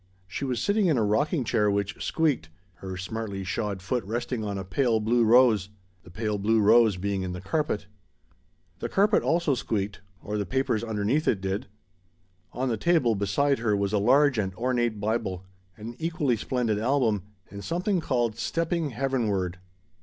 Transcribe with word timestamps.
She 0.25 0.45
was 0.45 0.59
sitting 0.59 0.87
in 0.87 0.97
a 0.97 1.03
rocking 1.05 1.43
chair 1.43 1.69
which 1.69 2.03
"squeaked" 2.03 2.49
her 2.77 2.97
smartly 2.97 3.43
shod 3.43 3.83
foot 3.83 4.03
resting 4.03 4.43
on 4.43 4.57
a 4.57 4.63
pale 4.63 4.99
blue 4.99 5.23
rose 5.23 5.69
the 6.01 6.09
pale 6.09 6.39
blue 6.39 6.59
rose 6.59 6.97
being 6.97 7.21
in 7.21 7.33
the 7.33 7.39
carpet. 7.39 7.85
The 8.79 8.89
carpet 8.89 9.21
also 9.21 9.53
squeaked 9.53 10.01
or 10.23 10.39
the 10.39 10.45
papers 10.47 10.83
underneath 10.83 11.27
it 11.27 11.39
did. 11.39 11.67
On 12.51 12.67
the 12.67 12.77
table 12.77 13.13
beside 13.13 13.59
her 13.59 13.77
was 13.77 13.93
a 13.93 13.99
large 13.99 14.39
and 14.39 14.55
ornate 14.55 14.99
Bible, 14.99 15.45
an 15.77 15.95
equally 15.99 16.35
splendid 16.35 16.79
album, 16.79 17.21
and 17.51 17.63
something 17.63 17.99
called 18.01 18.39
"Stepping 18.39 18.89
Heavenward." 18.89 19.59